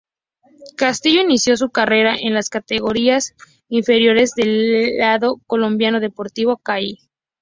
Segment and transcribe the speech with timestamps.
[0.77, 3.35] Castillo inició su carrera en las categorías
[3.69, 6.97] inferiores del lado colombiano Deportivo Cali.